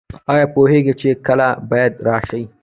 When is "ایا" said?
0.31-0.45